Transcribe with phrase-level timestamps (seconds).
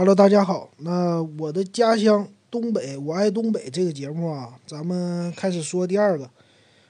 [0.00, 0.70] Hello，大家好。
[0.78, 6.30] 那我的家乡东北，我爱东北这个节目啊，咱们开始说第二个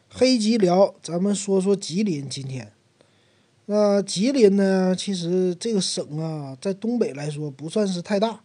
[0.09, 0.95] 黑吉辽。
[1.03, 2.29] 咱们说说吉林。
[2.29, 2.71] 今天，
[3.67, 8.43] 那吉林呢，其实这个省啊，在东北来说不算是太大。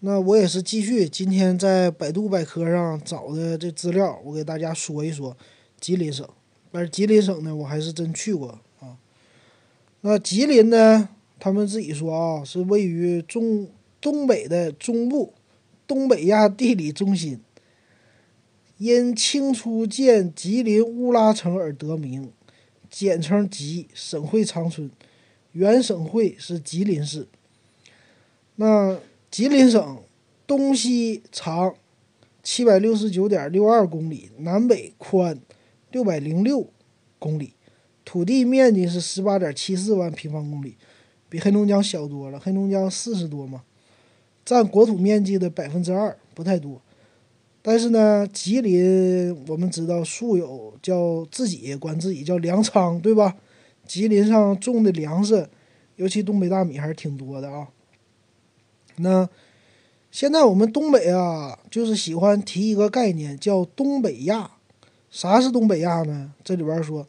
[0.00, 5.36] 那我也是继续今天在百度百科上找的这资料，我给大家说一说
[5.78, 6.28] 吉林省。
[6.72, 8.98] 但是吉林省呢，我还是真去过啊。
[10.00, 11.10] 那吉林呢？
[11.40, 13.66] 他们自己说啊，是位于中
[13.98, 15.32] 东北的中部，
[15.86, 17.40] 东北亚地理中心，
[18.76, 22.30] 因清初建吉林乌拉城而得名，
[22.90, 23.88] 简称吉。
[23.94, 24.90] 省会长春，
[25.52, 27.26] 原省会是吉林市。
[28.56, 29.00] 那
[29.30, 30.02] 吉林省
[30.46, 31.74] 东西长
[32.42, 35.40] 七百六十九点六二公里，南北宽
[35.90, 36.68] 六百零六
[37.18, 37.54] 公里，
[38.04, 40.76] 土地面积是十八点七四万平方公里。
[41.30, 43.62] 比黑龙江小多了，黑龙江四十多嘛，
[44.44, 46.82] 占国土面积的百分之二，不太多。
[47.62, 53.36] 但是呢，吉林我们知道素有叫自己管自己叫粮仓，对吧？
[53.86, 55.48] 吉林上种的粮食，
[55.96, 57.68] 尤其东北大米还是挺多的啊。
[58.96, 59.28] 那
[60.10, 64.50] 现在我们东北啊，就是喜欢提一个概念叫东北亚。
[65.10, 66.32] 啥是东北亚呢？
[66.42, 67.06] 这里边说。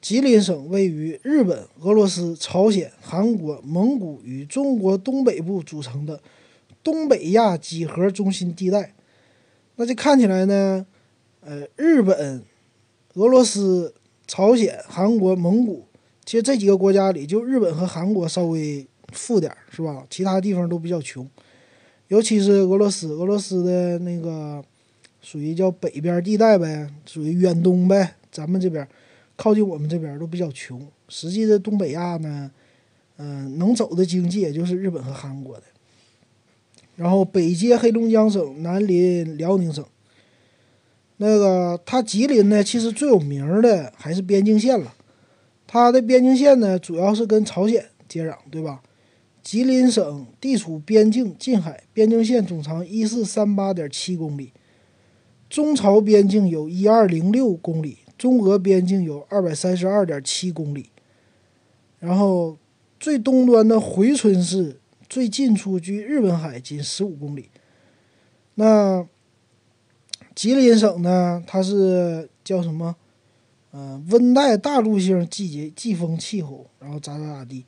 [0.00, 6.20] 吉林省位于日本、俄罗斯、朝鲜、韩国、蒙古与中国东北部组成的
[6.84, 8.94] 东北亚几何中心地带。
[9.76, 10.86] 那这看起来呢，
[11.40, 12.42] 呃，日本、
[13.14, 13.92] 俄罗斯、
[14.26, 15.84] 朝鲜、韩国、蒙古，
[16.24, 20.06] 其实这几个国家里，就日本和韩国稍微富点儿，是吧？
[20.08, 21.28] 其他地方都比较穷，
[22.06, 24.64] 尤其是俄罗斯，俄罗斯的那个
[25.20, 28.86] 属于叫北边地带呗，属于远东呗，咱们这边。
[29.38, 32.50] 靠近我们这边都比较穷，实际的东北亚呢，
[33.18, 35.62] 嗯，能走的经济也就是日本和韩国的。
[36.96, 39.84] 然后北接黑龙江省，南临辽宁省。
[41.18, 44.92] 那个它吉林呢，其实最有名的还是边境线了。
[45.68, 48.82] 它的边境线呢，主要是跟朝鲜接壤，对吧？
[49.40, 54.52] 吉林省地处边境近海，边境线总长一四三八点七公里，
[55.48, 57.98] 中朝边境有一二零六公里。
[58.18, 60.90] 中俄边境有二百三十二点七公里，
[62.00, 62.58] 然后
[62.98, 67.48] 最东端的回春市最近处距日本海仅十五公里。
[68.56, 69.06] 那
[70.34, 71.42] 吉林省呢？
[71.46, 72.96] 它是叫什么？
[73.72, 77.64] 嗯，温带大陆性季节季风气候，然后咋咋咋地，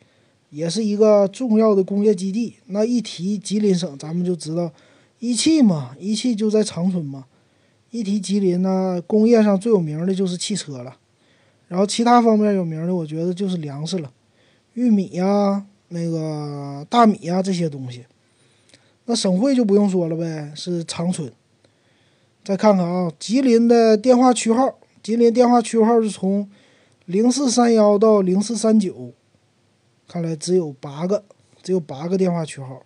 [0.50, 2.56] 也是一个重要的工业基地。
[2.67, 4.72] 那一提吉林省，咱们就知道
[5.19, 7.27] 一汽嘛，一汽就在长春嘛。
[7.91, 10.97] 一提吉林呢，工业上最有名的就是汽车了，
[11.67, 14.12] 然后其他方面有名的，我觉得就是粮食了，
[14.75, 18.06] 玉米呀、那个大米呀这些东西。
[19.06, 21.33] 那省会就不用说了呗，是长春。
[22.45, 26.49] 再看看啊，吉林的电话区号，吉林电话区号是从
[27.06, 29.11] 零四三幺到零四三九，
[30.06, 31.25] 看来只有八个，
[31.61, 32.84] 只有八个电话区号。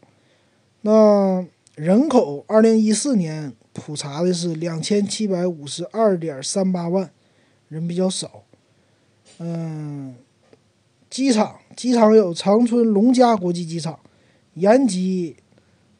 [0.80, 1.44] 那
[1.74, 3.52] 人口，二零一四年。
[3.74, 7.10] 普查的是两千七百五十二点三八万
[7.68, 8.44] 人，比较少。
[9.38, 10.14] 嗯，
[11.10, 13.98] 机场机场有长春龙嘉国际机场、
[14.54, 15.36] 延吉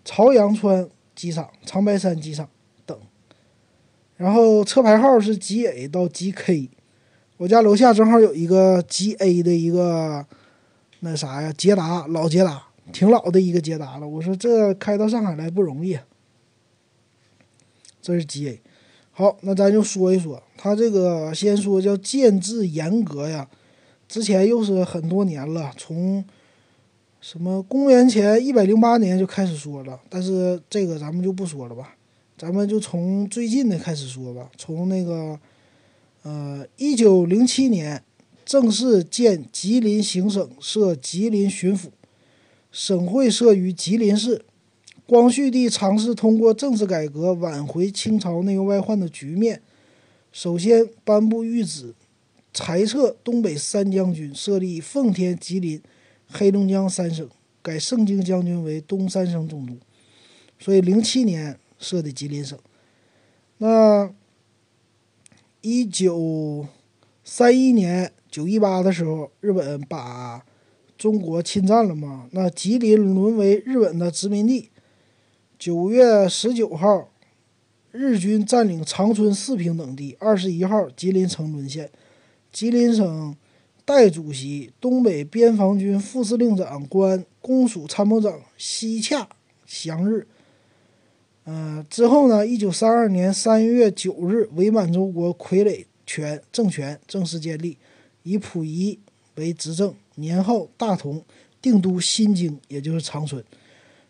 [0.04, 2.48] 朝阳川机场、长白山机场
[2.86, 2.96] 等。
[4.16, 6.70] 然后车牌号是 G A 到 G K。
[7.38, 10.24] 我家楼下正好有一个 G A 的一个
[11.00, 14.06] 那啥呀，捷达老捷达，挺老的一个捷达了。
[14.06, 15.98] 我说这开到上海来不容易。
[18.04, 18.60] 这是 G A，
[19.12, 23.48] 好，那咱就说一说它这个，先说叫建制严格呀。
[24.06, 26.22] 之前又是很多年了，从
[27.22, 31.96] 什么公元前一百零八年就开始说了，但是这个咱们就不说了吧，
[32.36, 34.50] 咱们就从最近的开始说吧。
[34.58, 35.40] 从那个
[36.24, 38.04] 呃一九零七年
[38.44, 41.86] 正式建吉林行省，设吉林巡抚，
[42.70, 44.44] 省会设于吉林市。
[45.06, 49.60] 光绪帝尝试通过政治改革挽回清朝内忧外患的局面，
[50.32, 51.94] 首先颁布谕旨，
[52.54, 55.82] 裁撤东北三将军，设立奉天、吉林、
[56.26, 57.28] 黑龙江三省，
[57.60, 59.76] 改盛京将军为东三省总督。
[60.58, 62.58] 所以，零七年设的吉林省。
[63.58, 64.10] 那
[65.60, 66.66] 一九
[67.22, 70.42] 三一年九一八的时候，日本把
[70.96, 72.28] 中国侵占了嘛？
[72.30, 74.70] 那吉林沦为日本的殖民地。
[75.58, 77.08] 九月十九号，
[77.92, 80.16] 日军占领长春、四平等地。
[80.18, 81.90] 二十一号，吉林城沦陷。
[82.52, 83.36] 吉林省
[83.84, 89.28] 代主席、东北边防军副司令长官、公署参谋长西洽
[89.66, 90.26] 祥日。
[91.44, 97.76] 嗯，之后呢，一九三二年三月九日，伪满洲国傀儡权政权正式建立，
[98.22, 98.98] 以溥仪
[99.36, 101.22] 为执政，年号大同，
[101.62, 103.44] 定都新京，也就是长春。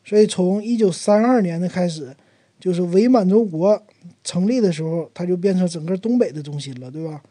[0.05, 2.15] 所以从一九三二年的开始，
[2.61, 3.83] 就是伪满洲国
[4.23, 7.23] 成立的时候，它就变成整个东北的中心了，对吧？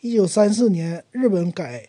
[0.00, 1.88] 一九三四年，日本改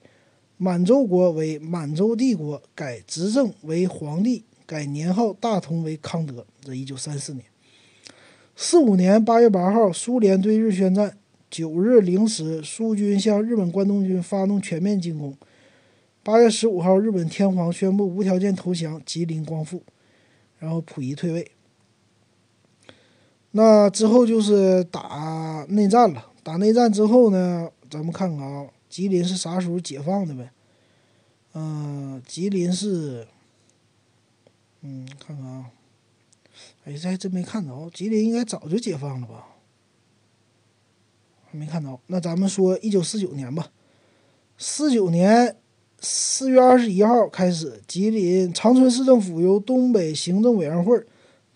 [0.58, 6.46] 满洲国为满洲帝国，改执政为皇帝，改年号大同为康德。
[6.62, 7.46] 这一九三四年。
[8.56, 11.18] 四五年八月八号，苏联对日宣战。
[11.50, 15.36] 九日零时，苏军向日本关东军发动全面进攻。
[16.22, 19.82] 八月十五号，日本天皇宣布无条件投降，吉林光复，
[20.60, 21.52] 然后溥仪退位。
[23.52, 26.28] 那之后就是打内战了。
[26.44, 30.52] 打内战之后呢，咱们看看啊，吉林是啥时候解放的呗？
[31.54, 33.28] 嗯，吉林是，
[34.82, 35.72] 嗯，看看啊。
[36.86, 39.48] 哎，这还真没看着，吉林应该早就解放了吧？
[41.52, 42.00] 还没看着。
[42.08, 43.72] 那咱们说一九四九年吧。
[44.58, 45.58] 四九年
[46.02, 50.98] 四月二十一号开始，吉林长春市政府由东北行政委员会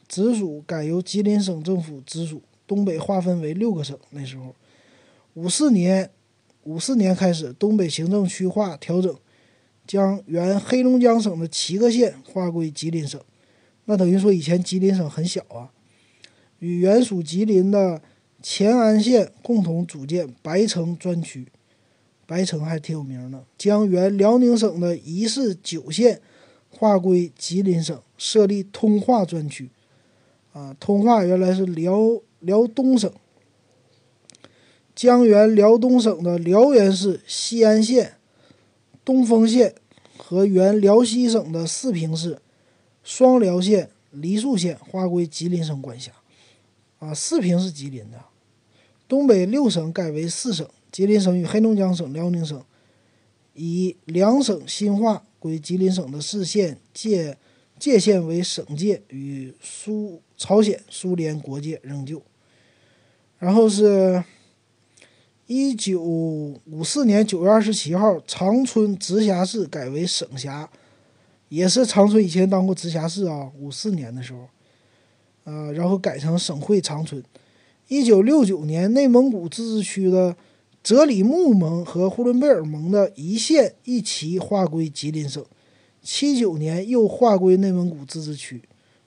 [0.08, 3.98] 直属改由吉林省政府直属，东北划分为六个省。
[4.10, 4.54] 那时候，
[5.36, 6.10] 五四年，
[6.64, 9.16] 五四年开始，东北行政区划调整，
[9.88, 13.20] 将原黑龙江省的七个县划归吉林省。
[13.86, 15.72] 那等于说，以前吉林省很小啊，
[16.60, 18.02] 与原属吉林的
[18.44, 21.48] 乾安县共同组建白城专区，
[22.26, 23.44] 白城还挺有名的。
[23.58, 26.22] 将原辽宁省的一市九县
[26.70, 29.70] 划归吉林省，设立通化专区。
[30.54, 33.12] 啊，通化原来是辽辽东省，
[34.96, 38.18] 将原辽东省的辽源市西安县、
[39.04, 39.74] 东丰县
[40.18, 42.40] 和原辽西省的四平市。
[43.04, 46.12] 双辽县、梨树县划归吉林省管辖，
[47.00, 48.18] 啊，四平是吉林的。
[49.10, 52.64] 东北六省改为四省，吉林省与黑龙江省、辽宁省
[53.56, 57.36] 以两省新划归吉林省的市县界
[57.80, 62.22] 界限为省界，与苏朝鲜、苏联国界仍旧。
[63.40, 64.24] 然后是
[65.48, 70.70] 一九五四年九月二十七号，长春直辖市改为省辖。
[71.50, 74.48] 也是长春以前当过直辖市啊，五四年的时候，
[75.44, 77.24] 呃，然后改成省会长春。
[77.88, 80.36] 一九六九年，内蒙古自治区的
[80.84, 85.44] 哲里木盟和呼伦贝尔盟的一县一旗划归吉林省。
[86.02, 88.62] 七九年又划归内蒙古自治区，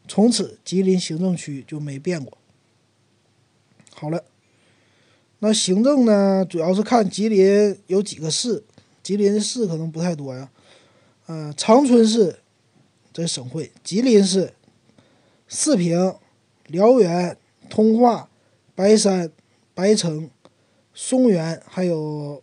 [0.08, 2.38] 从此吉林行政区就没变过。
[3.92, 4.24] 好了，
[5.40, 8.64] 那行政呢，主要是看吉林有几个市，
[9.02, 10.50] 吉林的市可能不太多呀。
[11.26, 12.38] 嗯，长春市
[13.12, 14.54] 这省会，吉林市、
[15.46, 16.14] 四平、
[16.68, 17.36] 辽源、
[17.68, 18.30] 通化、
[18.74, 19.30] 白山、
[19.74, 20.30] 白城、
[20.98, 22.42] 松原，还有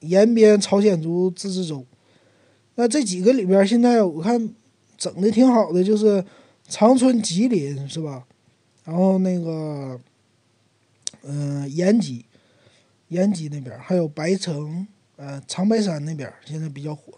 [0.00, 1.86] 延边朝鲜族自治州。
[2.74, 4.50] 那这几个里边，现在我看
[4.98, 6.22] 整的挺好的，就是
[6.68, 8.26] 长春、吉林是吧？
[8.84, 9.98] 然后那个，
[11.22, 12.26] 嗯，延吉、
[13.08, 14.86] 延吉那边，还有白城、
[15.16, 17.14] 呃，长白山那边，现在比较火。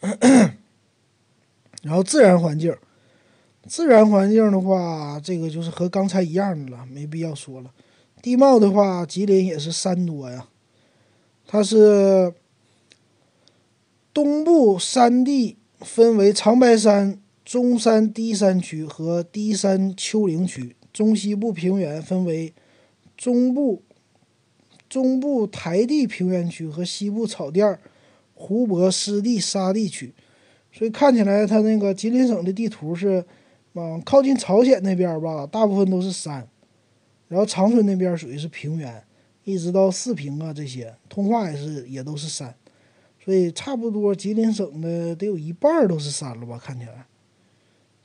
[1.82, 2.74] 然后自然环境，
[3.66, 7.70] 自然环境的话，这个就是和刚才一样的了，没必要说了。
[8.24, 10.48] 地貌的话，吉林也是山多呀，
[11.46, 12.32] 它是
[14.14, 22.54] 东部山地分为长白山、中山低山区和低山丘陵区，中西部平原分为
[23.14, 23.82] 中部
[24.88, 27.78] 中部台地平原区和西部草甸。
[28.32, 30.14] 湖泊、湿地、沙地区，
[30.72, 33.24] 所以看起来它那个吉林省的地图是
[33.74, 36.48] 往靠近朝鲜那边吧，大部分都是山，
[37.34, 39.04] 然后长春那边属于是平原，
[39.42, 42.54] 一直到四平啊这些，通化也是也都是山，
[43.24, 46.56] 所以差不多吉林省的得有一半都是山了吧？
[46.56, 47.06] 看起来，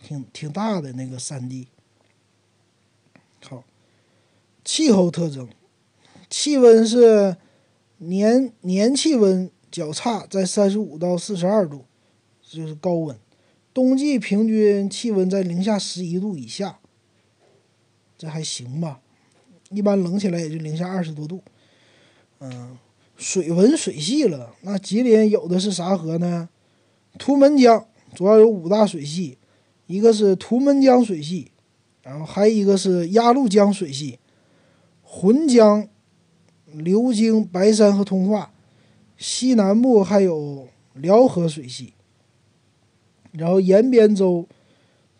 [0.01, 1.67] 挺挺大的那个山地。
[3.41, 3.63] 好，
[4.65, 5.47] 气候特征，
[6.27, 7.37] 气温是
[7.99, 9.51] 年年气温。
[9.71, 11.85] 较差在三十五到四十二度，
[12.41, 13.15] 就是高温。
[13.71, 16.79] 冬季平均气温在零下十一度以下，
[18.17, 18.99] 这还行吧？
[19.69, 21.41] 一般冷起来也就零下二十多度。
[22.39, 22.77] 嗯，
[23.17, 26.49] 水文水系了，那吉林有的是啥河呢？
[27.17, 29.37] 图们江主要有五大水系，
[29.87, 31.51] 一个是图们江水系，
[32.01, 34.19] 然后还有一个是鸭绿江水系，
[35.01, 35.87] 浑江、
[36.71, 38.51] 流经白山和通化。
[39.17, 41.93] 西南部还有辽河水系，
[43.33, 44.47] 然后延边州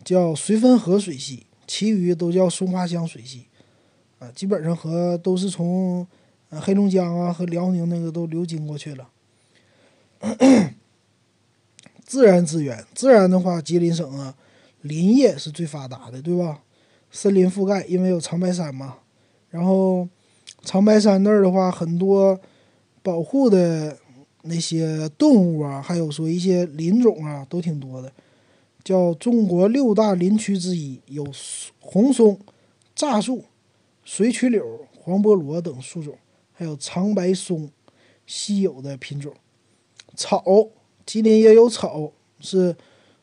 [0.02, 3.48] 叫绥芬河水系，其余都叫松花江水系，
[4.20, 6.06] 啊，基本上和都是从
[6.50, 9.08] 呃黑龙江啊和辽宁那个都流经过去了。
[12.04, 14.36] 自然资源，自然的话，吉林省啊，
[14.82, 16.62] 林业是最发达的，对吧？
[17.10, 18.96] 森林覆盖，因为有长白山嘛。
[19.48, 20.08] 然后
[20.62, 22.38] 长白山那儿的话，很多
[23.02, 23.96] 保护的
[24.42, 28.12] 那些动物啊，还有说一些林种啊，都挺多的。
[28.82, 31.24] 叫中国六大林区之一，有
[31.78, 32.38] 红松、
[32.96, 33.44] 柞树、
[34.04, 36.16] 水曲柳、黄菠萝等树种，
[36.52, 37.70] 还有长白松，
[38.26, 39.32] 稀有的品种。
[40.14, 40.42] 草，
[41.06, 42.76] 吉林也有草，是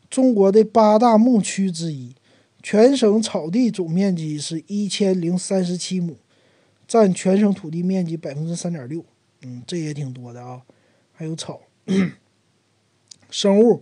[0.09, 2.15] 中国的八大牧区之一，
[2.63, 6.17] 全省草地总面积是一千零三十七亩，
[6.87, 9.03] 占全省土地面积百分之三点六。
[9.41, 10.61] 嗯，这也挺多的啊。
[11.11, 11.61] 还有草，
[13.29, 13.81] 生物。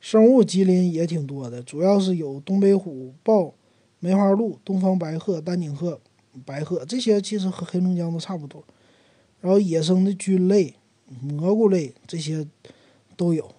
[0.00, 3.52] 生物吉林也挺多的，主要是有东北虎豹、
[3.98, 6.00] 梅花鹿、东方白鹤、丹顶鹤、
[6.44, 8.64] 白鹤这些，其实和黑龙江都差不多。
[9.40, 10.74] 然后野生的菌类、
[11.20, 12.46] 蘑菇类这些
[13.16, 13.54] 都有。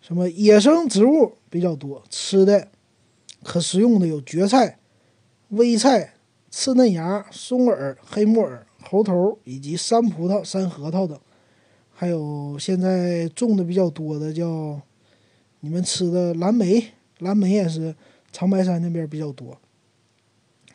[0.00, 2.68] 什么野生植物比较多，吃的
[3.42, 4.78] 可食用的有蕨菜、
[5.48, 6.14] 微菜、
[6.50, 11.18] 刺嫩芽、松耳、黑木耳、猴头以及山葡萄、山核桃等。
[11.90, 14.80] 还有现在种的比较多的叫。
[15.64, 16.88] 你们吃的蓝莓，
[17.20, 17.94] 蓝莓也是
[18.32, 19.56] 长白山那边比较多。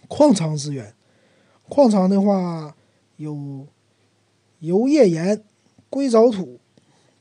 [0.08, 0.94] 矿藏资源，
[1.70, 2.76] 矿藏的话
[3.18, 3.68] 有
[4.60, 5.44] 油页岩、
[5.90, 6.60] 硅藻土、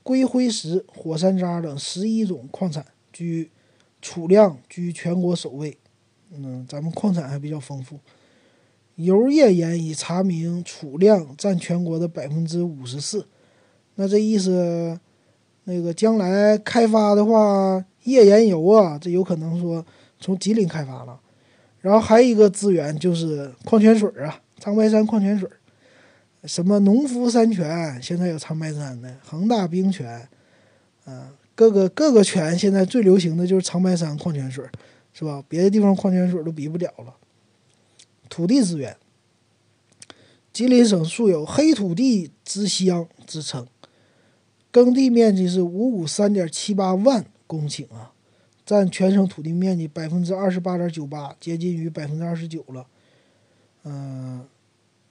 [0.03, 3.51] 硅灰石、火山渣等十一种矿产，居
[4.01, 5.77] 储量居全国首位。
[6.31, 7.99] 嗯，咱们矿产还比较丰富。
[8.97, 13.27] 油页岩已查明储量占全国的百分之五十四，
[13.97, 14.99] 那这意思？
[15.65, 19.85] 那个将来开发的话，页岩油啊，这有可能说
[20.21, 21.21] 从吉林开发了。
[21.87, 25.49] 然后还有一个资源就是矿泉水啊，长白山矿泉水，
[26.43, 30.29] 什么农夫山泉，现在有长白山的恒大冰泉，
[31.05, 34.65] 啊，各个各个泉现在最流行的就是长白山矿泉水，
[35.13, 35.41] 是吧？
[35.49, 37.15] 别的地方矿泉水都比不了了。
[38.29, 38.97] 土地资源，
[40.53, 43.65] 吉林省素有“黑土地之乡”之称。
[44.73, 48.11] 耕地面积是五五三点七八万公顷啊，
[48.67, 52.85] 占全省土地面积百分之二十八点九八，接近于百分之二十九了。
[53.85, 54.45] 嗯，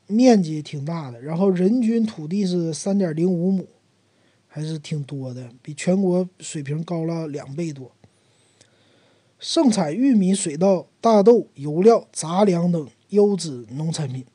[0.08, 1.22] 面积挺大的。
[1.22, 3.66] 然后人均土地是三点零五亩，
[4.48, 7.90] 还是挺多的，比全国水平高了两倍多。
[9.40, 14.26] 盛产玉米、水稻、大豆、油料、杂粮等优质农产品。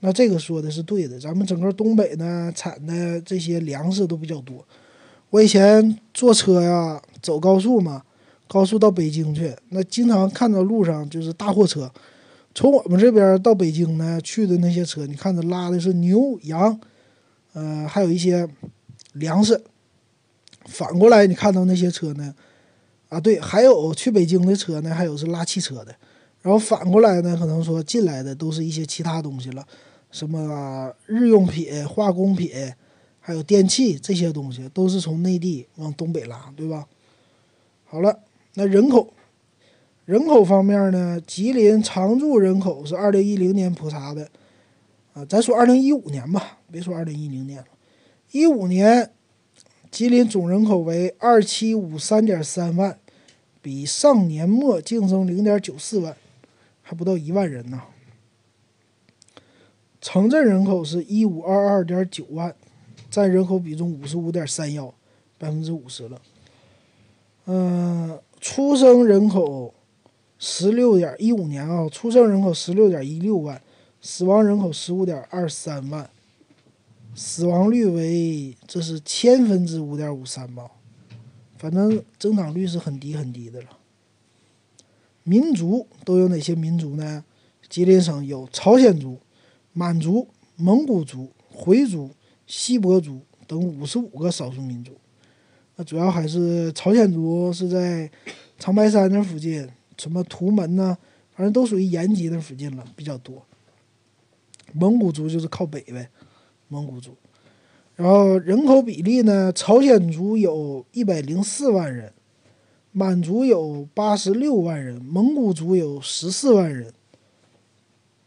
[0.00, 4.66] 那这个说的是对的，咱们整个东北呢产的这些粮食都比较多。
[5.30, 8.04] 我以前坐车呀，走高速嘛，
[8.46, 11.90] 高速到北京去，那经常看到路上就是大货车。
[12.54, 16.78] 从我们这边到北京呢，去的那些车，你看着拉的是牛羊，
[17.52, 18.48] 呃，还有一些
[19.14, 19.60] 粮食。
[20.66, 22.34] 反过来你看到那些车呢，
[23.08, 25.94] 啊，对，还有去北京的车呢，还有是拉汽车的。
[26.42, 29.66] 然后反过来呢，可能说进来的都是一些其他东西了。
[30.10, 32.50] 什么日用品、化工品，
[33.18, 36.86] 还有电器这些东西，都是从内地往东北拉，对吧？
[37.84, 38.18] 好了，
[38.54, 39.12] 那人口，
[40.04, 41.20] 人口方面呢？
[41.26, 44.30] 吉林常住人口是二零一零年普查的，
[45.12, 47.66] 啊，咱说二零一五年吧，别说二零一零年了。
[48.30, 49.12] 一五年，
[49.90, 52.98] 吉林总人口为二七五三点三万，
[53.60, 56.16] 比上年末净增零点九四万，
[56.82, 57.82] 还不到一万人呢。
[60.00, 62.54] 城镇人口是一五二二点九万，
[63.10, 64.94] 占人口比重五十五点三幺，
[65.38, 66.20] 百分之五十了。
[67.46, 69.72] 嗯，出生人口
[70.38, 73.58] 十六点一五年啊，出生人口十六点一六万，
[74.02, 76.10] 死亡人口十五点二三万，
[77.14, 80.70] 死亡率为这是千分之五点五三吧，
[81.56, 83.68] 反正增长率是很低很低的了。
[85.22, 87.24] 民族都有哪些民族呢？
[87.70, 89.18] 吉林省有朝鲜族。
[89.72, 92.10] 满族、蒙古族、回族、
[92.46, 94.92] 锡伯族等五十五个少数民族，
[95.76, 98.10] 那主要还是朝鲜族是在
[98.58, 100.96] 长白山那附近，什么图门呢？
[101.34, 103.44] 反正都属于延吉那附近了，比较多。
[104.72, 106.08] 蒙古族就是靠北呗，
[106.68, 107.16] 蒙古族。
[107.96, 112.12] 然后人口比例呢，朝鲜族有一百零四万人，
[112.92, 116.92] 满族有八十六万人，蒙古族有十四万人。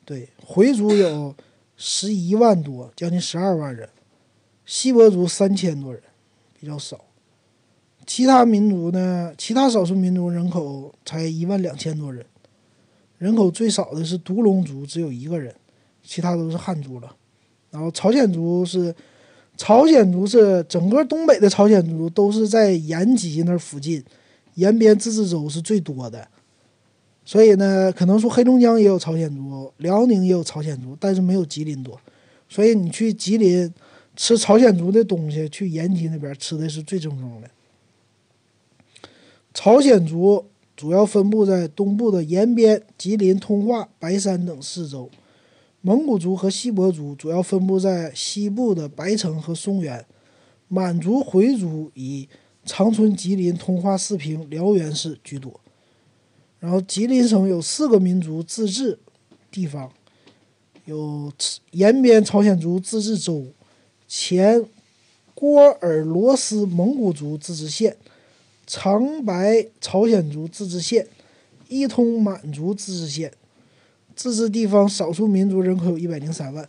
[0.03, 1.35] 对，回族有
[1.75, 3.87] 十一万多，将近十二万人；
[4.65, 6.01] 锡伯族三千多人，
[6.59, 7.05] 比较少。
[8.07, 9.33] 其他民族呢？
[9.37, 12.25] 其他少数民族人口才一万两千多人，
[13.17, 15.53] 人口最少的是独龙族，只有一个人，
[16.01, 17.15] 其他都是汉族了。
[17.69, 18.95] 然后朝鲜族是，
[19.57, 24.01] 朝鲜族是整个东北的朝鲜族都是在延吉那附近，
[24.55, 26.25] 延边自治州是最多的。
[27.25, 31.99] 所以呢，可能说黑龙江也有朝鲜族，辽宁也有朝鲜族，但是没有吉林多。
[32.47, 33.71] 所以你去吉林
[34.15, 37.49] 吃朝鲜族的东西，去延吉那边吃的是最正宗的。
[39.59, 40.45] 朝鲜族
[40.75, 45.09] 主要分布在东部的延边、吉林、通化、白山等四州，
[45.81, 50.05] 蒙古族和锡伯族主要分布在西部的白城和松原，
[50.67, 52.29] 满族、回族以
[52.65, 55.59] 长春、吉林、通化、四平、辽源市居多。
[56.59, 58.99] 然后，吉林省有四个民族自治
[59.49, 59.91] 地方，
[60.85, 61.33] 有
[61.71, 63.47] 延边朝鲜族自治州、
[64.07, 64.63] 前
[65.33, 67.97] 郭尔罗斯蒙古族自治县。
[68.67, 71.07] 长白朝鲜族自治县、
[71.69, 73.31] 伊通满族自治县，
[74.13, 76.67] 自治地方少数民族人口有一百零三万，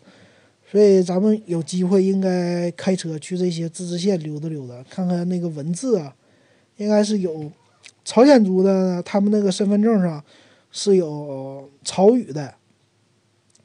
[0.71, 6.15] 所以咱们有机会应该开车去这些自治县溜达溜达，看看那个文字啊，
[6.77, 7.51] 应该是有
[8.05, 10.23] 朝鲜族的，他们那个身份证上
[10.71, 12.55] 是有朝语的，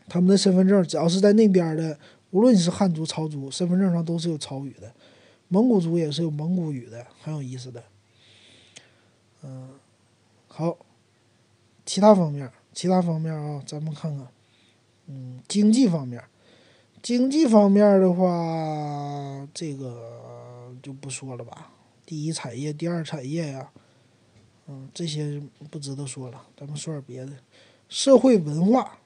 [0.10, 2.00] 他们的身份证只要是在那边的，
[2.32, 4.92] 无论你是汉族、朝族，身份证上都是有朝语的，
[5.50, 7.84] 蒙古族也是有蒙古语的，很有意思的。
[9.44, 9.68] 嗯，
[10.48, 10.78] 好，
[11.86, 14.26] 其他方面，其他方面啊，咱们看看，
[15.08, 16.24] 嗯，经济方面，
[17.02, 21.74] 经济方面的话，这个就不说了吧。
[22.06, 23.70] 第一产业、第二产业呀，
[24.68, 26.48] 嗯，这些不值得说了。
[26.56, 27.34] 咱们说点别的，
[27.90, 29.00] 社会文化，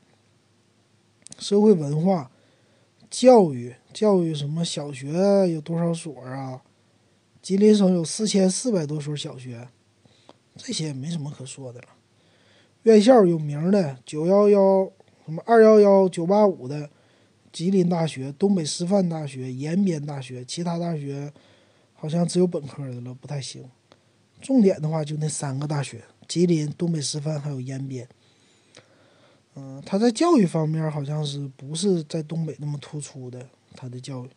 [1.40, 2.30] 社会文化，
[3.10, 4.64] 教育，教育什么？
[4.64, 5.10] 小学
[5.50, 6.62] 有多少所啊？
[7.42, 9.68] 吉林省有四千四百多所小学。
[10.58, 11.88] 这些没什么可说的了。
[12.84, 14.92] 院校有名的，九幺幺、
[15.26, 16.90] 什么二幺幺、九八五的，
[17.52, 21.32] 吉林大学、东北师范大学、延边大学，其他大学
[21.94, 23.70] 好像只有本科的了，不太行。
[24.42, 28.08] 重点的话就那三个大学：吉林、东北师范还有延边。
[29.56, 34.30] 嗯，他在教育方面好像是不是在东北那么突出的，他的教育。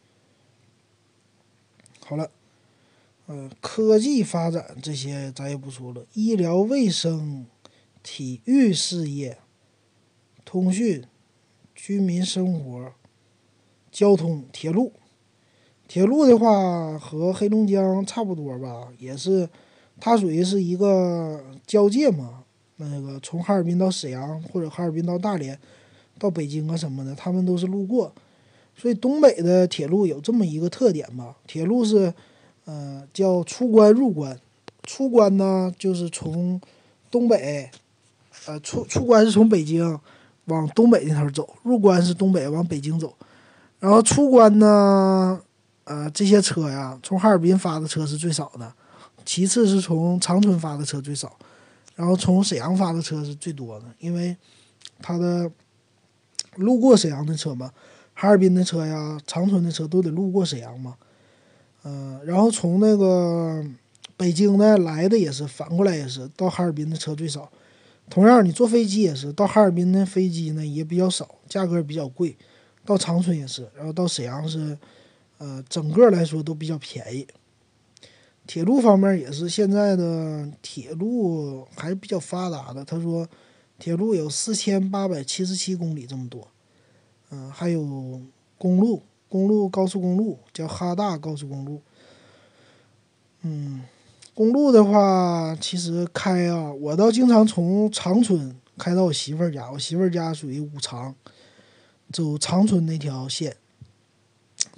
[2.05, 2.31] 好了。
[3.31, 7.47] 呃，科技发展这些咱也不说了，医疗卫生、
[8.03, 9.39] 体育事业、
[10.45, 11.05] 通讯、
[11.73, 12.93] 居民生活、
[13.93, 14.93] 交通、铁路。
[15.87, 19.49] 铁路的话和黑龙江差不多吧，也是，
[20.01, 22.43] 它属于是一个交界嘛。
[22.79, 25.57] 那个从哈尔滨到沈阳或者哈尔滨到大连、
[26.19, 28.13] 到北京啊什么的，他们都是路过。
[28.75, 32.13] 所以东北的铁路有这么一个特点吧，铁路是。
[32.73, 34.39] 嗯，叫出关入关，
[34.85, 36.61] 出关呢就是从
[37.11, 37.69] 东北，
[38.47, 39.99] 呃，出出关是从北京
[40.45, 43.13] 往东北那头走，入关是东北往北京走。
[43.81, 45.43] 然后出关呢，
[45.83, 48.73] 呃，这些车呀，从哈尔滨发的车是最少的，
[49.25, 51.37] 其次是从长春发的车最少，
[51.97, 54.37] 然后从沈阳发的车是最多的，因为
[55.03, 55.51] 它的
[56.55, 57.73] 路过沈阳的车嘛，
[58.15, 60.95] 哈尔滨的车呀，长春的车都得路过沈阳嘛。
[61.85, 63.65] 嗯，然后从那个
[64.17, 67.51] 北京呢来的也是，反过来也是到哈尔滨的车最少。
[68.11, 72.37] 同样，你坐飞机也是到哈尔滨的飞机呢也比较少，价格比较贵。
[72.85, 74.77] 到长春也是，然后到沈阳是，
[75.39, 77.27] 呃，整个来说都比较便宜。
[78.47, 82.85] 铁路方面也是，现在的铁路还是比较发达的。
[82.85, 83.29] 他说，
[83.79, 86.49] 铁路有四千八百七十七公里这么多，
[87.31, 88.21] 嗯，还有
[88.59, 89.03] 公路。
[89.31, 91.81] 公路高速公路叫哈大高速公路，
[93.43, 93.83] 嗯，
[94.35, 101.15] 公路的话，其实开啊，我倒经常从长春开到我媳妇儿家，我媳妇儿家属于五常，
[102.13, 103.57] 走长春那条线，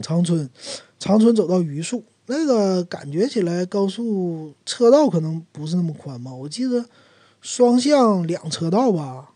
[0.00, 0.50] 长春，
[0.98, 6.84] 长春走到榆树，那个感觉起来高速车道可能不是那么宽吧，我记得
[7.40, 9.30] 双向两车道吧，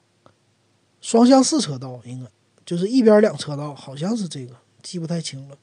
[1.01, 2.31] 双向四车道应该
[2.67, 4.55] 就是一边两车道，好像是这个。
[4.87, 5.57] 记不太清了，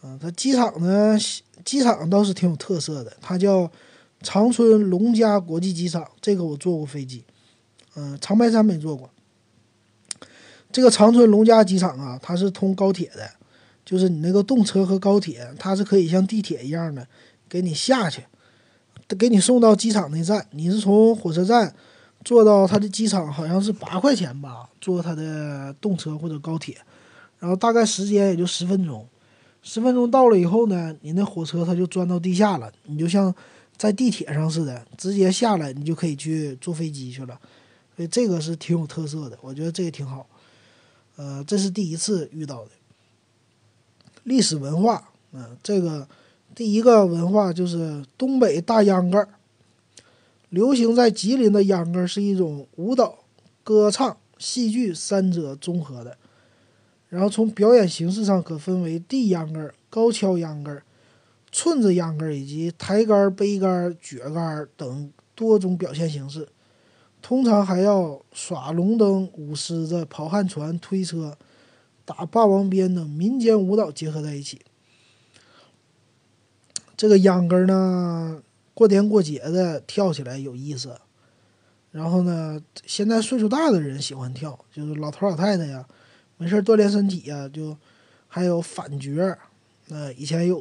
[0.00, 1.14] 啊，它机场呢，
[1.62, 3.70] 机场倒是挺有特色的，它叫
[4.22, 6.10] 长春龙嘉国际机场。
[6.18, 7.22] 这个我坐过飞机，
[7.94, 9.10] 嗯，长白山没坐过。
[10.72, 13.30] 这个长春龙嘉机场啊，它是通高铁的，
[13.84, 17.06] 就是你那个动车和高铁，它是可以像地铁一样的
[17.46, 18.24] 给你下去，
[19.18, 20.46] 给你送到机场那站。
[20.52, 21.74] 你是从火车站
[22.24, 26.78] 坐到它的机场，好像是八块钱吧，坐它的动车或者高铁。
[27.42, 29.04] 然后大概时间也就十分钟，
[29.64, 33.34] 十分钟到了以后呢，你那火车它就钻到地下了，你就像
[33.76, 37.40] 在地铁上似的，直接下来你就可以去坐飞机去了。
[37.96, 40.24] 所以这个是挺有特色的，我觉得这个挺好。
[41.16, 42.70] 呃，这是第一次遇到的
[44.22, 45.10] 历史文化。
[45.32, 46.06] 嗯，这个
[46.54, 49.28] 第一个文化就是东北大秧歌，
[50.50, 53.18] 流行在吉林的秧歌是一种舞蹈、
[53.64, 56.16] 歌唱、戏剧三者综合的。
[57.12, 60.80] 然后从表演形式上可分为地秧歌、高跷秧歌、
[61.52, 66.48] 寸子秧歌以及抬杆、背杆、撅杆等多种表现形式。
[67.20, 71.36] 通常还要耍龙灯、舞狮子、跑旱船、推车、
[72.06, 74.62] 打霸王鞭等民间舞蹈结合在一起。
[76.96, 80.98] 这个秧歌呢，过年过节的跳起来有意思。
[81.90, 85.86] 然后呢，现在岁数大的人喜欢跳，就是老头老太太呀，
[86.42, 87.76] 没事锻炼身体呀，就
[88.26, 89.10] 还有反角。
[89.86, 90.58] 那以前有，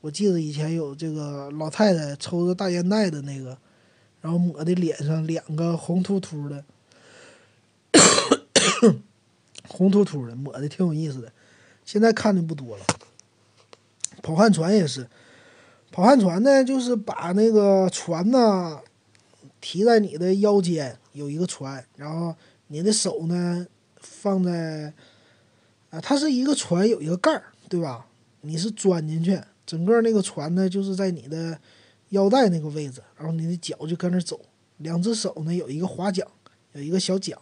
[0.00, 3.58] 我记得以前有这个老太太抽着大烟袋的那个。
[4.20, 6.64] 然后抹的脸上两个红秃秃的，
[9.66, 11.32] 红秃秃的抹的挺有意思的。
[11.84, 12.84] 现在看的不多了。
[14.22, 15.08] 跑旱船也是，
[15.90, 18.78] 跑旱船呢，就是把那个船呢
[19.60, 22.36] 提在你的腰间，有一个船，然后
[22.68, 23.66] 你的手呢
[24.22, 24.92] 放在
[25.90, 28.06] 啊，它是一个船，有一个盖儿，对吧？
[28.42, 31.58] 你是钻进去，整个那个船呢就是在你的。
[32.12, 34.38] 腰带那个位置，然后你的脚就跟那走，
[34.76, 36.28] 两只手呢有一个划桨，
[36.74, 37.38] 有一个小桨，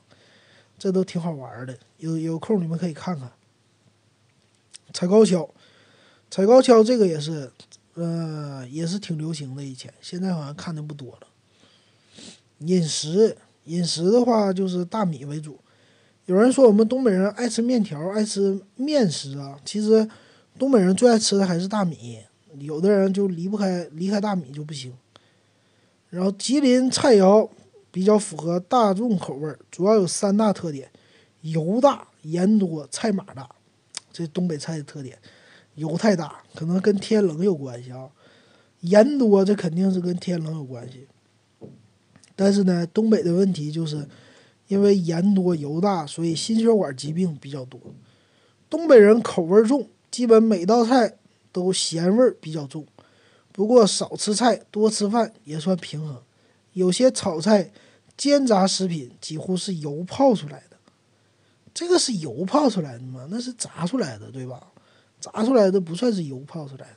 [0.79, 1.77] 这都挺好玩的。
[1.99, 3.33] 有有空你们可以看看。
[4.93, 5.51] 踩高跷，
[6.31, 7.51] 踩高跷这个也是，
[7.95, 9.65] 呃，也是挺流行的。
[9.65, 11.27] 以前现在好像看的不多了。
[12.59, 15.59] 饮食，饮食的话就是大米为主。
[16.31, 20.09] 有人说我们东北人爱吃面条，爱吃面食啊，其实
[20.57, 22.21] 东北人最爱吃的还是大米。
[22.61, 24.93] 有的人就离不开离开大米就不行。
[26.09, 27.49] 然后吉林菜肴
[27.91, 30.89] 比较符合大众口味，主要有三大特点：
[31.41, 33.49] 油大、盐多、菜码大。
[34.13, 35.19] 这东北菜的特点，
[35.75, 38.09] 油太大，可能跟天冷有关系啊；
[38.83, 41.09] 盐多，这肯定是跟天冷有关系。
[42.37, 44.07] 但是呢，东北的问题就是
[44.71, 47.79] 因为盐多油大，所以心血管疾病比较多。
[48.71, 51.17] 东北人口味重，基本每道菜。
[51.53, 52.87] 都咸味比较重，
[53.51, 56.23] 不过少吃菜多吃饭也算平衡。
[56.75, 57.73] 有些炒菜、
[58.17, 60.77] 煎炸食品几乎是油泡出来的，
[61.75, 63.27] 这个是油泡出来的吗？
[63.29, 64.69] 那是炸出来的，对吧？
[65.21, 66.97] 炸出来的不算是油泡出来的，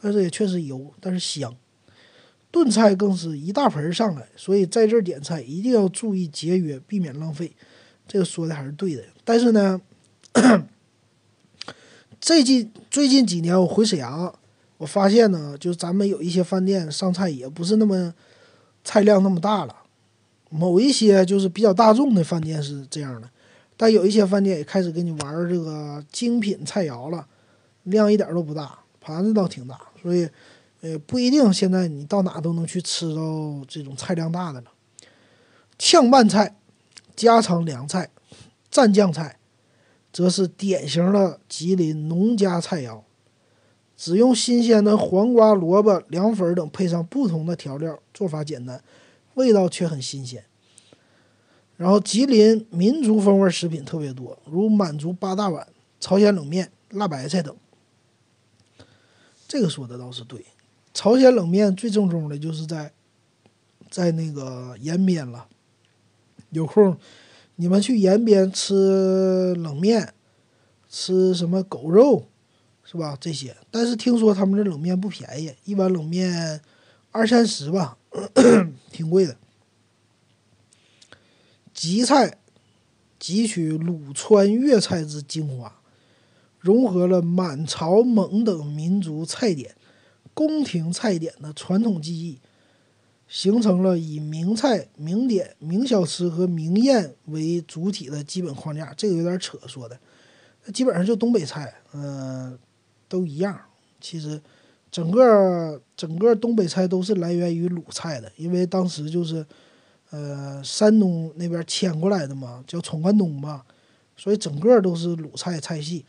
[0.00, 1.54] 但是也确实油，但是香。
[2.50, 7.52] 炖菜更是一大盆上来，所以在这儿点菜一定要注意节约，避免浪费。
[8.06, 9.80] 这个说的还是对的，但是呢。
[12.20, 14.32] 最近最近几年，我回沈阳，
[14.76, 18.14] 我发现呢，就咱们有一些饭店上菜也不是那么
[18.84, 19.74] 菜量那么大了。
[20.50, 23.28] 某一些就是比较大众的饭店是这样的，
[23.76, 27.26] 但有一些饭店也开始给你玩这个精品菜肴了，
[27.84, 30.28] 量一点都不大，盘子倒挺大，所以
[30.80, 34.72] 呃不一定现在你到哪都能去吃到这种菜量大的了。
[35.78, 36.56] 炝拌菜、
[37.14, 38.10] 家常凉菜、
[38.70, 39.36] 蘸酱菜。
[40.12, 43.02] 则是典型的吉林农家菜肴，
[43.96, 48.82] 只用新鲜的黄瓜、萝卜、凉粉等，配上不同的调料，做法简单，
[49.34, 50.44] 味道却很新鲜。
[51.76, 55.68] 然后，吉林民族风味食品特别多，如满族八大碗、
[56.00, 57.56] 朝鲜冷面、辣白菜等。
[59.46, 60.44] 这个说的倒是对，
[61.00, 62.92] 朝鲜冷面最正宗的就是在
[63.88, 65.46] 在那个延边了，
[66.50, 66.94] 有空。
[67.56, 70.12] 你们去延边吃冷面，
[70.90, 72.26] 吃什么狗肉，
[72.84, 73.16] 是吧？
[73.18, 76.60] 这些，但是听说他们这冷面不便宜，一碗冷面
[77.12, 77.96] 二三十吧，
[78.92, 79.34] 挺贵的。
[81.72, 82.36] 吉菜
[83.18, 85.80] 汲取鲁川粤菜之精华，
[86.58, 89.74] 融合了满朝蒙等民族菜点、
[90.46, 92.38] 宫廷菜点的传统技艺。
[93.28, 99.96] 形成了以名菜、名点、名小吃和名宴为主体的基本框架，这个有点扯说的，
[100.74, 102.58] 基本上就东北菜，嗯，
[103.08, 103.56] 都一样。
[104.00, 104.42] 其实，
[104.90, 109.46] 整个整个东北菜都是来源于鲁菜的，因为当时就是，
[110.10, 113.62] 呃，山东那边迁过来的嘛，叫闯关东嘛，
[114.16, 116.04] 所以整个都是鲁菜菜系，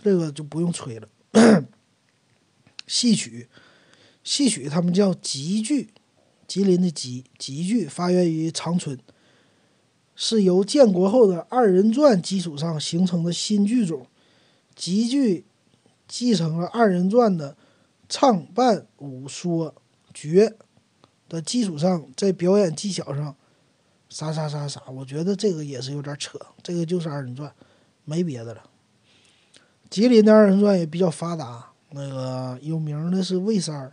[0.00, 1.08] 这个就不用吹了。
[2.86, 3.48] 戏曲，
[4.24, 5.90] 戏曲他们叫集剧。
[6.48, 8.98] 吉林的吉吉剧发源于长春，
[10.14, 14.06] 是由建国后的二人转基础上形成的新剧种。
[14.76, 15.46] 吉剧
[16.06, 17.56] 继承了二人转的
[18.06, 19.74] 唱伴舞说
[20.12, 20.54] 绝
[21.26, 23.34] 的基础上，在表演技巧上
[24.10, 26.38] 啥啥啥啥，我觉得这个也是有点扯。
[26.62, 27.54] 这个就是二人转，
[28.04, 28.62] 没别的了。
[29.88, 33.92] 吉林的二人转也比较发达，那个有名的是魏三儿，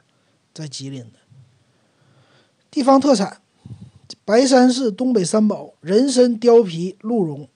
[0.53, 1.19] 在吉林的。
[2.71, 3.41] 地方特产：
[4.25, 7.47] 白山市东北三宝人参、貂皮、鹿茸。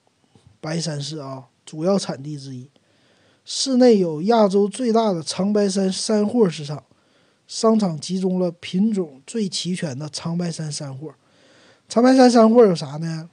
[0.59, 2.69] 白山市啊，主要产地之一。
[3.45, 6.83] 市内有亚洲最大的长白山山货市场，
[7.47, 11.13] 商场集中了品种最齐全的长白山山货。
[11.89, 13.29] 长白山山货有啥呢？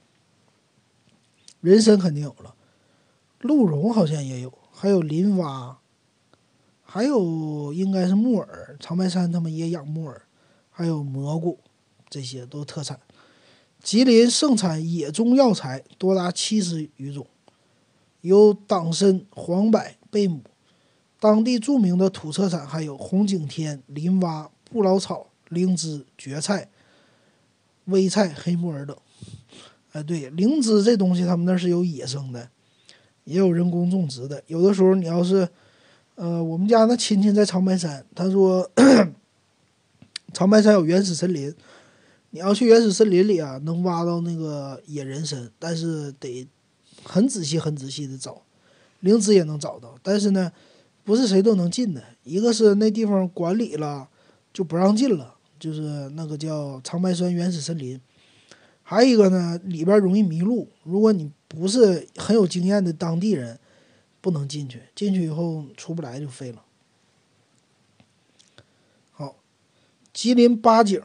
[1.61, 2.53] 人参肯定有了，
[3.39, 5.77] 鹿茸好像也有，还有林蛙，
[6.93, 8.75] 还有应该是木耳。
[8.77, 10.23] 长白山他们也养木耳，
[10.69, 11.57] 还有蘑菇，
[12.09, 12.99] 这些都特产。
[13.81, 17.25] 吉林盛产野中药材多达七十余种，
[18.19, 19.81] 有党参、黄柏。
[20.09, 20.41] 贝母，
[21.17, 26.69] 当地著名的土特产还有红景天、林蛙、不老草、灵芝、蕨菜、
[27.85, 28.97] 微菜、黑木耳等。
[29.93, 32.49] 哎，对，灵芝这东西他们那是有野生的，
[33.23, 34.43] 也有人工种植的。
[34.47, 35.47] 有的时候你要是，
[36.15, 38.69] 呃，我们家那亲戚在长白山，他说
[40.33, 41.53] 长白山有原始森林，
[42.29, 46.47] 你要去原始森林里啊，能挖到那个野人参，但是得
[47.03, 48.43] 很仔细、很仔细的找。
[48.99, 50.51] 灵芝也能找到，但是呢，
[51.03, 52.03] 不是谁都能进的。
[52.23, 54.07] 一个是那地方管理了，
[54.53, 57.99] 就不让进了，就是那个叫长白山原始森林。
[58.83, 63.57] 还有一个呢，里边容易迷路，如果你不是很有经验的当地人，
[64.21, 64.83] 不能进去。
[64.95, 66.63] 进去以后出不来就废了。
[69.11, 69.35] 好，
[70.13, 71.01] 吉林八景，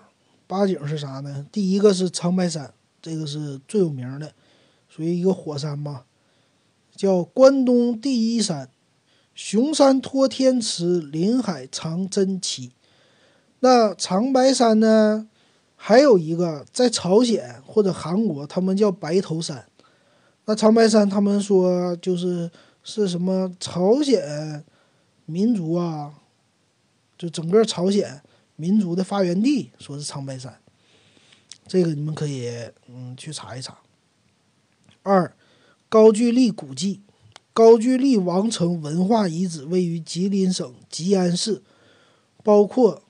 [0.46, 1.46] 八景是啥呢？
[1.50, 4.33] 第一个是长白山，这个是最有名的，
[4.88, 6.05] 属于一个火山吧。
[6.94, 8.70] 叫关东第一山，
[9.35, 12.72] 雄山托天池，林海藏真奇。
[13.61, 15.29] 那长白山呢？
[15.79, 19.66] 还有一个在朝鲜或者韩国，他们叫白头山。
[20.46, 22.50] 那长白山，他们说就是
[22.88, 24.64] 是什么朝鲜
[25.25, 26.14] 民族啊，
[27.18, 28.22] 就整个朝鲜
[28.55, 30.57] 民族的发源地，说是长白山。
[31.66, 32.49] 这个你们可以
[32.87, 33.79] 嗯去查一查。
[35.03, 35.35] 二。
[35.88, 37.01] 高句丽古迹，
[37.53, 41.62] 高句丽王城文化遗址位于吉林省吉安市，
[42.44, 43.03] 包括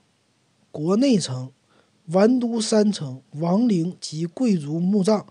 [0.71, 1.51] 国内城、
[2.07, 5.27] 完都山城、王陵及贵族墓葬。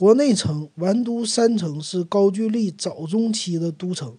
[0.00, 4.16] 国内城、完都山城是高句丽早中期的都城，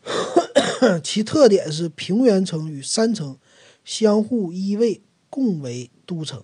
[1.04, 3.36] 其特点是平原城与山城
[3.84, 6.42] 相互依偎，共为都城。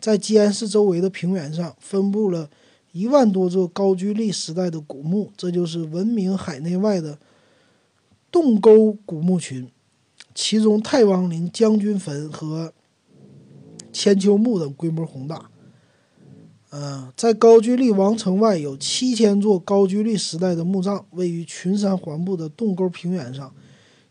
[0.00, 2.50] 在吉安市周围的平原上分布了。
[2.90, 7.20] 一万多座高句丽时代的古墓，这就是闻名海内外的
[8.32, 9.70] 洞沟古墓群。
[10.34, 12.72] 其中太王陵将军坟和
[13.92, 15.48] 千秋墓等规模宏大。
[16.76, 23.54] 嗯，在高句丽王城外有七千座高句丽时代的墓葬，位于群山环布的洞沟平原上，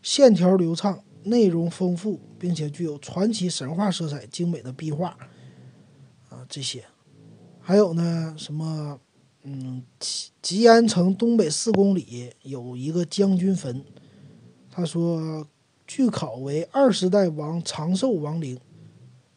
[0.00, 5.08] 线条流畅，内容丰富，并且具有传奇神话色彩，精美的壁画。
[6.30, 6.82] 啊，这些。
[7.60, 8.98] 还有呢，什么？
[9.42, 13.84] 嗯，吉吉安城东北四公里有一个将军坟，
[14.70, 15.46] 他说，
[15.86, 18.58] 据考为二十代王长寿王陵，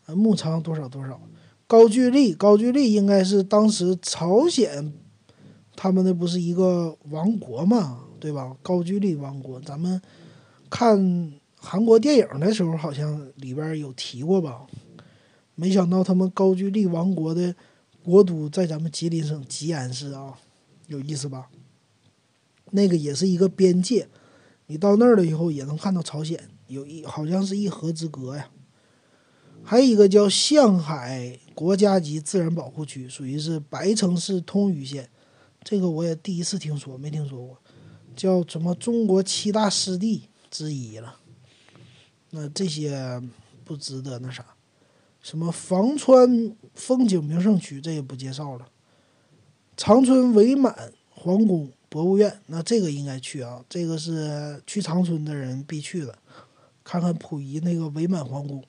[0.06, 1.20] 呃，墓长多少多少。
[1.68, 4.94] 高句丽，高句丽应该是当时朝鲜
[5.76, 8.56] 他们那不是一个王国嘛，对吧？
[8.64, 10.02] 高句丽王国，咱们
[10.70, 14.66] 看韩国电影的时候好像里边有提过吧？
[15.56, 17.54] 没想到他们高句丽王国的。
[18.04, 20.40] 国都在咱们吉林省吉安市啊，
[20.88, 21.50] 有意思吧？
[22.72, 24.08] 那个也是一个边界，
[24.68, 28.50] 你到那儿了以后也能看到朝鲜，有一好像是一河之隔呀。
[29.62, 35.10] 还有一个叫象海国家级自然保护区，属于是白城市通榆县，
[35.63, 37.58] 这个我也第一次听说，没听说过，
[38.15, 41.17] 叫什么中国七大湿地之一了。
[42.30, 43.20] 那这些
[43.65, 44.46] 不值得那啥。
[45.20, 48.67] 什么房川风景名胜区，这也不介绍了。
[49.76, 56.20] 长春伪满皇宫博物院，那这个应该去啊，这个是去长春的人必去的，
[56.84, 58.63] 看看溥仪那个伪满皇宫。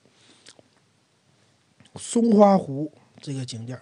[1.99, 3.79] 松花湖这个景点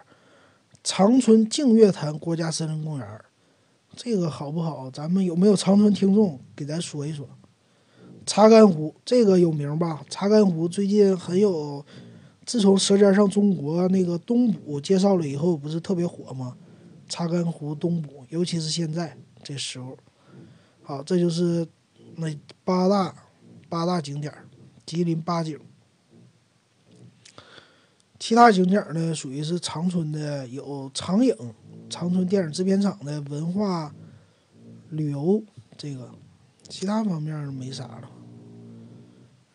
[0.83, 3.21] 长春净月潭国家森林公园，
[3.95, 4.91] 这个好不好？
[4.91, 7.29] 咱们有没有长春听众给咱说一说？
[8.25, 10.03] 查干湖这个有名吧？
[10.09, 11.85] 查干湖最近很有。
[12.45, 16.57] 自从《舌尖上中国》那个东补介绍了以后，不是特别火吗？
[17.09, 19.97] 查干湖东补，尤其是现在这时候。
[20.85, 21.67] 好，这就是
[22.15, 23.13] 那八大
[23.69, 24.45] 八大景点儿，
[24.87, 25.59] 吉林八景。
[28.19, 31.35] 其他景点呢，属于是长春的，有长影，
[31.89, 33.95] 长春电影制片厂的文化
[34.91, 35.43] 旅游
[35.77, 36.11] 这个，
[36.69, 38.11] 其他方面没啥了。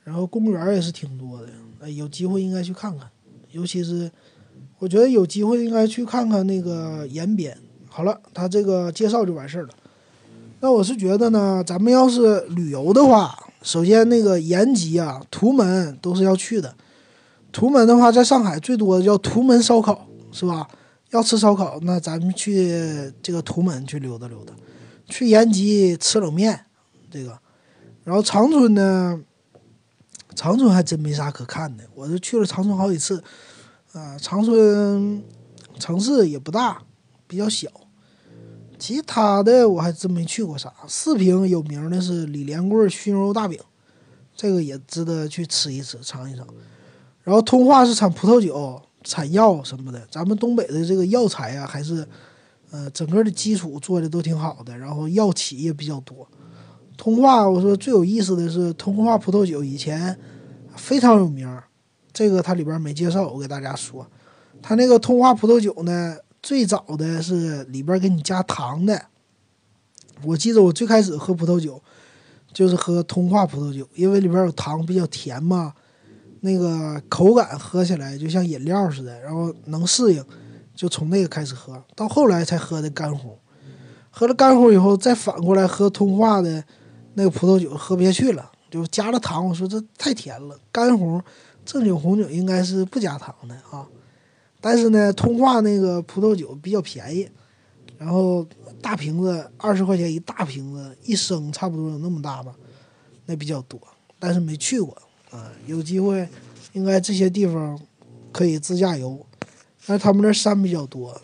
[0.03, 3.09] 然后公园也是挺多的，哎，有机会应该去看看，
[3.51, 4.11] 尤其是
[4.79, 7.57] 我觉得有机会应该去看看那个延边。
[7.87, 9.69] 好了，他这个介绍就完事儿了。
[10.59, 16.75] 那我是觉得呢，咱们要是旅游的话，首先那个延吉啊、图门都是要去的。
[17.51, 20.67] 图门的话，在上海最多的叫图门烧烤，是吧？
[21.11, 24.53] 要吃烧烤，那咱们去这个图门去溜达溜达。
[25.07, 26.67] 去延吉吃冷面，
[27.09, 27.37] 这个。
[28.05, 29.21] 然后长春呢，
[30.33, 31.83] 长春还真没啥可看的。
[31.93, 33.21] 我就去了长春好几次，
[33.91, 35.21] 啊，长春
[35.77, 36.81] 城市也不大，
[37.27, 37.67] 比较小。
[38.79, 40.73] 其他的我还真没去过啥。
[40.87, 43.59] 四平有名的是李连贵熏肉大饼，
[44.33, 46.47] 这个也值得去吃一吃，尝一尝。
[47.23, 50.01] 然后通化是产葡萄酒、产药什么的。
[50.09, 52.07] 咱们东北的这个药材啊，还是
[52.71, 54.77] 呃整个的基础做的都挺好的。
[54.77, 56.27] 然后药企也比较多。
[56.97, 60.17] 通化我说最有意思的是通化葡萄酒以前
[60.75, 61.59] 非常有名，
[62.11, 64.05] 这个它里边没介绍，我给大家说，
[64.61, 66.17] 它那个通化葡萄酒呢。
[66.43, 68.99] 最早的是里边给你加糖的，
[70.23, 71.79] 我记得我最开始喝葡萄酒，
[72.51, 75.71] 就是喝通化葡萄酒，因为里边有糖，比较甜嘛，
[76.41, 80.23] 那个口感喝起来就像饮料似的，然后能适应，
[80.75, 83.37] 就从那个开始喝，到后来才喝的干红，
[84.09, 86.63] 喝了干红以后，再反过来喝通化的
[87.13, 91.21] 那个葡萄酒，喝不下去了，就加了糖，我说这太甜了，干红
[91.63, 93.87] 正经红酒应该是不加糖的啊。
[94.59, 97.29] 但是呢，通化那个葡萄酒比较便宜，
[97.97, 98.43] 然后
[98.81, 102.55] 大瓶子二十块钱一大瓶子，一升差不多有那么大吧，
[103.27, 103.79] 那比较多，
[104.17, 104.97] 但是没去过
[105.31, 106.27] 啊，有机会
[106.73, 107.79] 应该这些地方
[108.31, 109.25] 可以自驾游，
[109.85, 111.19] 但是他们那山比较多，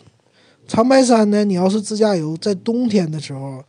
[0.66, 3.62] 长白山呢，你要是自驾游，在冬天的时候，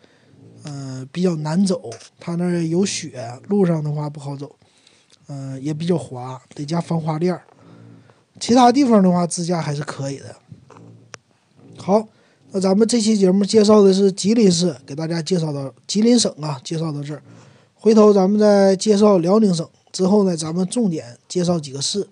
[0.64, 4.56] 嗯，比较难走，它那有雪，路上的话不好走，
[5.28, 7.40] 嗯，也比较滑，得加防滑链。
[8.40, 10.36] 其他地方的话，自驾还是可以的。
[11.78, 12.08] 好，
[12.52, 17.22] 那咱们这期节目介绍的是吉林市，给大家介绍到吉林省啊，介绍到这儿。
[17.76, 19.68] 回头咱们再介绍辽宁省，
[20.00, 22.08] 之后呢，咱们重点介绍几个市。